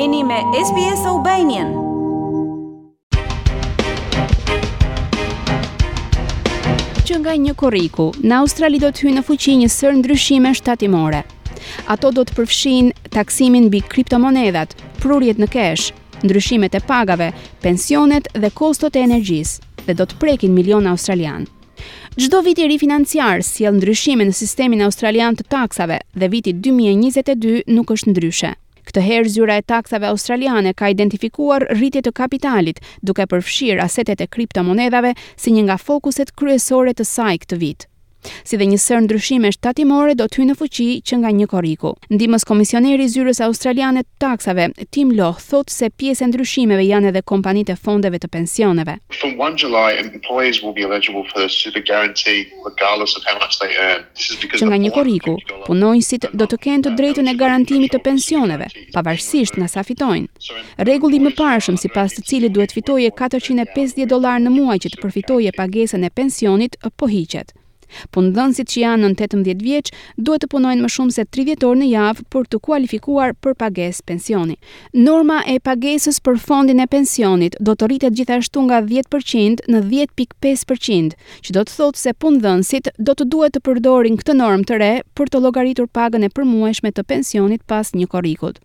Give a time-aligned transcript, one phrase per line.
[0.00, 1.72] Jeni me SBS Albanian.
[7.08, 11.20] Që nga një korriku, në Australi do të hynë në fuqi një sër ndryshime shtatimore.
[11.92, 15.90] Ato do të përfshijnë taksimin mbi kriptomonedhat, prurjet në kesh,
[16.24, 17.28] ndryshimet e pagave,
[17.66, 21.44] pensionet dhe kostot e energjisë dhe do të prekin milion australian.
[22.16, 27.92] Çdo vit i rifinanciar sjell ndryshime në sistemin australian të taksave dhe viti 2022 nuk
[27.98, 28.56] është ndryshe.
[28.90, 32.80] Këtë herë zyra e taksave australiane ka identifikuar rritje të kapitalit,
[33.10, 37.91] duke përfshirë asetet e kriptomonedhave si një nga fokuset kryesore të saj këtë vitë.
[38.46, 41.90] Si dhe një sër ndryshime shtatimore do të hyjnë në fuqi që nga 1 korriku.
[42.14, 44.64] Ndihmës komisioneri i zyrës australiane të taksave,
[44.94, 48.94] Tim Loh, thotë se pjesë e ndryshimeve janë edhe kompanitë e fondeve të pensioneve.
[54.52, 55.32] Që nga 1 korriku,
[55.66, 60.28] punonjësit do të kenë të drejtën e garantimit të pensioneve, pavarësisht nga sa fitojnë.
[60.86, 65.50] Rregulli më parshëm sipas të cilit duhet fitojë 450 dollarë në muaj që të përfitojë
[65.58, 67.48] pagesën e pensionit, po hiqet.
[68.14, 69.90] Pundhësit që janë në 18 vjeç
[70.28, 74.06] duhet të punojnë më shumë se 30 orë në javë për të kualifikuar për pagesë
[74.12, 74.56] pensioni.
[75.08, 81.16] Norma e pagesës për fondin e pensionit do të rritet gjithashtu nga 10% në 10.5%,
[81.44, 84.92] që do të thotë se pundhësit do të duhet të përdorin këtë normë të re
[85.16, 88.60] për të llogaritur pagën e përmuajshme të pensionit pas një korrikut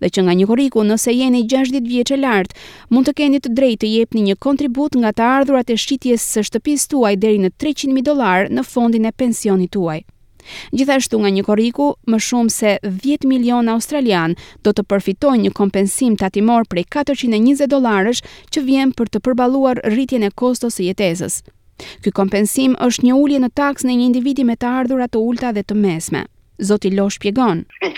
[0.00, 2.54] dhe që nga një koriku nëse jeni 60 vjeç e lart,
[2.90, 6.44] mund të keni të drejtë të jepni një kontribut nga të ardhurat e shitjes së
[6.48, 10.00] shtëpisë tuaj deri në 300.000 dollar në fondin e pensionit tuaj.
[10.74, 14.34] Gjithashtu nga një koriku, më shumë se 10 milion australian
[14.66, 20.26] do të përfitojnë një kompensim tatimor prej 420 dollarësh që vjen për të përballuar rritjen
[20.26, 21.40] e kostos së jetesës.
[22.02, 25.54] Ky kompensim është një ulje në taks në një individi me të ardhurat të ulta
[25.56, 26.26] dhe të mesme.
[26.60, 27.64] Zoti Lo shpjegon.
[27.80, 27.88] Uh,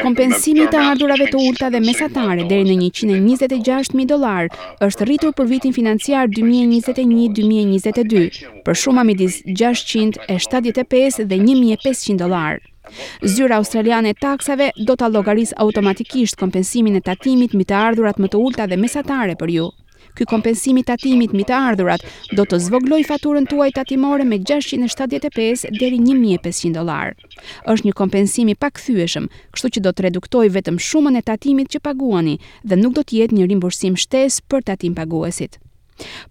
[0.00, 4.48] Kompensimi të ardhurave të ulta dhe mesatare deri në 126000 dollar
[4.88, 12.52] është rritur për vitin financiar 2021-2022, për shuma midis 675 dhe 1500 dollar.
[13.26, 18.28] Zyra australiane e taksave do ta llogarisë automatikisht kompensimin e tatimit mbi të ardhurat më
[18.32, 19.66] të ulta dhe mesatare për ju.
[20.16, 22.00] Ky kompensimi tatimit mbi të ardhurat
[22.38, 27.12] do të zvogloj faturën tuaj tatimore me 675 deri 1500 dollar.
[27.68, 31.82] Është një kompensim i pakthyeshëm, kështu që do të reduktoj vetëm shumën e tatimit që
[31.90, 35.60] paguani dhe nuk do të jetë një rimbursim shtesë për tatim paguesit.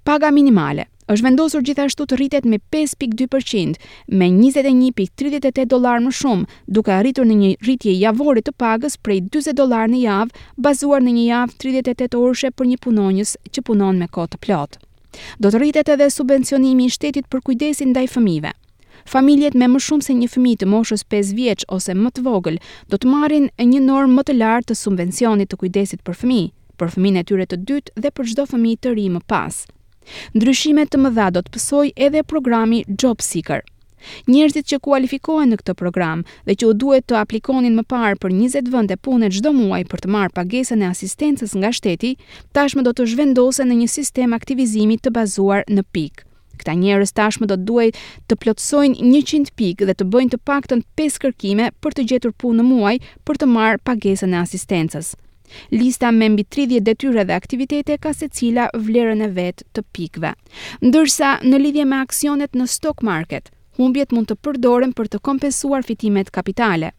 [0.06, 3.90] Paga minimale është vendosur gjithashtu të rritet me 5.2%
[4.22, 6.46] me 21.38 dolar më shumë,
[6.78, 11.14] duke arritur në një rritje javore të pagës prej 40 dolar në javë, bazuar në
[11.20, 14.78] një javë 38 orëshe për një punonjës që punon me kotë plotë.
[15.40, 18.52] Do të rritet edhe subvencionimi i shtetit për kujdesin ndaj fëmijëve.
[19.06, 22.58] Familjet me më shumë se një fëmijë të moshës 5 vjeç ose më të vogël
[22.90, 26.50] do të marrin një normë më të lartë të subvencionit të kujdesit për fëmijë,
[26.82, 29.62] për fëmijën e tyre të dytë dhe për çdo fëmijë të ri më pas.
[30.38, 33.64] Ndryshime të mëdha do të pësoj edhe programi Job Seeker.
[34.30, 38.36] Njerëzit që kualifikohen në këtë program dhe që u duhet të aplikonin më parë për
[38.38, 42.12] 20 vende pune çdo muaj për të marrë pagesën e asistencës nga shteti,
[42.54, 46.22] tashmë do të zhvendosen në një sistem aktivizimi të bazuar në pikë.
[46.60, 47.98] Këta njerëz tashmë do të duhet
[48.30, 52.62] të plotësojnë 100 pikë dhe të bëjnë të paktën 5 kërkime për të gjetur punë
[52.62, 52.96] në muaj
[53.26, 55.16] për të marrë pagesën e asistencës.
[55.70, 60.32] Lista me mbi 30 detyre dhe aktivitete ka se cila vlerën e vetë të pikve.
[60.88, 65.86] Ndërsa në lidhje me aksionet në stock market, humbjet mund të përdoren për të kompensuar
[65.86, 66.92] fitimet kapitale.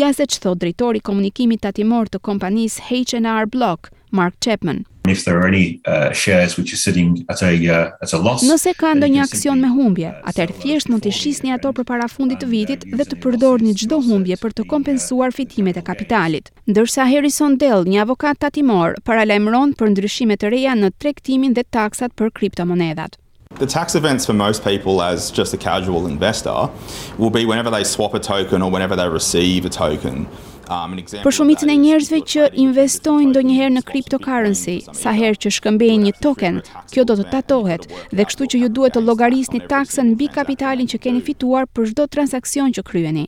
[0.00, 5.24] Ja se që thot drejtori komunikimit tatimor të kompanis H&R Block, Mark Chapman and if
[5.24, 8.72] there are any uh, shares which are sitting at a uh, at a loss nëse
[8.80, 12.48] ka ndonjë aksion me humbje uh, atëherë thjesht mund të shisni ato për fundit të
[12.52, 17.88] vitit dhe të përdorni çdo humbje për të kompensuar fitimet e kapitalit ndërsa Harrison Dell
[17.94, 23.16] një avokat tatimor paralajmëron për ndryshime të reja në tregtimin dhe taksat për kriptomonedhat
[23.56, 26.70] The tax events for most people as just a casual investor
[27.18, 30.28] will be whenever they swap a token or whenever they receive a token.
[30.76, 30.92] Um,
[31.24, 36.58] për shumicën e njerëzve që investojnë ndonjëherë në cryptocurrency, sa herë që shkëmbejnë një token,
[36.92, 41.00] kjo do të tatohet dhe kështu që ju duhet të llogarisni taksën mbi kapitalin që
[41.06, 43.24] keni fituar për çdo transaksion që kryeni.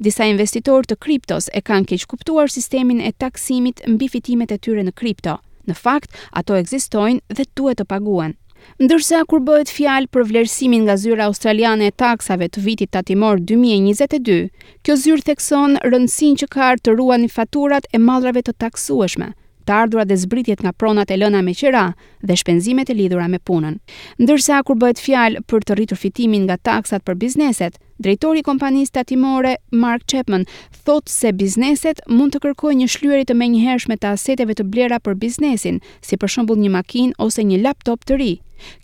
[0.00, 4.88] Disa investitorë të kriptos e kanë keq kuptuar sistemin e taksimit mbi fitimet e tyre
[4.88, 5.36] në kripto.
[5.68, 8.39] Në fakt, ato ekzistojnë dhe duhet të paguhen.
[8.82, 14.40] Ndërsa kur bëhet fjalë për vlerësimin nga zyra australiane e taksave të vitit tatimor 2022,
[14.84, 19.30] kjo zyrë thekson rëndësinë që ka të ruani faturat e mallrave të taksueshme,
[19.68, 21.82] të ardhurat dhe zbritjet nga pronat e lëna me qera
[22.24, 23.76] dhe shpenzimet e lidhura me punën.
[24.22, 28.96] Ndërsa kur bëhet fjalë për të rritur fitimin nga taksat për bizneset, drejtori i kompanisë
[28.96, 30.48] tatimore Mark Chapman
[30.88, 35.20] thotë se bizneset mund të kërkojnë një shlyerje të menjëhershme të aseteve të blera për
[35.26, 38.32] biznesin, si për shembull një makinë ose një laptop të ri.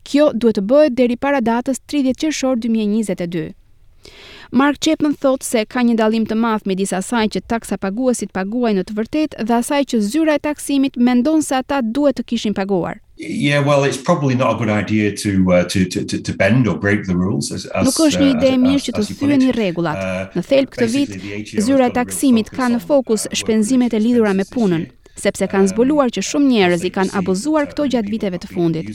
[0.09, 3.47] Kjo duhet të bëhet deri para datës 30 qershor 2022.
[4.55, 8.31] Mark Chapman thot se ka një dalim të math me disa saj që taksa paguasit
[8.37, 12.25] paguaj në të vërtet dhe saj që zyra e taksimit mendon se ata duhet të
[12.31, 12.95] kishin paguar.
[13.17, 13.57] Nuk është
[18.21, 19.99] një uh, ide e mirë që të thyën i regulat.
[19.99, 20.05] Uh,
[20.39, 21.11] në thelb këtë vit,
[21.67, 24.85] zyra e taksimit ka në fokus shpenzimet e lidhura me punën,
[25.21, 28.91] sepse kanë zbuluar që shumë njerëz i kanë abuzuar këto gjatë viteve të fundit.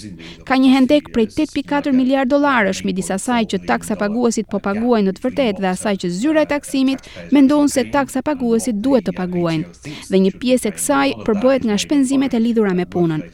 [0.47, 5.13] Ka një hendek prej 8.4 miliard dollarësh midis asaj që taksa paguesit po paguajnë në
[5.17, 9.65] të vërtetë dhe asaj që zyra e taksimit mendon se taksa paguesit duhet të paguajnë.
[10.11, 13.25] Dhe një pjesë e kësaj përbohet nga shpenzimet e lidhura me punën.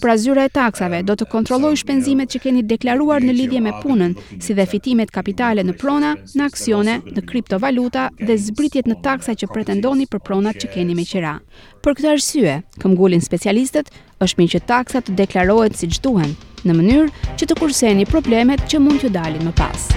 [0.00, 4.16] Pra zyra e taksave do të kontrollojë shpenzimet që keni deklaruar në lidhje me punën,
[4.40, 9.50] si dhe fitimet kapitale në prona, në aksione, në kriptovaluta dhe zbritjet në taksa që
[9.52, 11.36] pretendoni për pronat që keni me qira.
[11.80, 13.88] Për këtë arsye, këmgullin specialistët
[14.24, 16.34] është mirë që taksat të deklarohet si duhen,
[16.68, 19.88] në mënyrë që të kurseni problemet që mund të dalin më pas.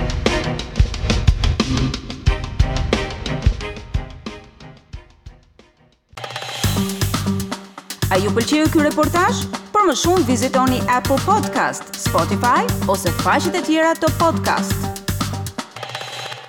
[8.13, 9.43] A ju pëlqeu ky reportazh?
[9.73, 14.92] Për më shumë vizitoni Apple Podcast, Spotify ose faqet e tjera të podcast-it.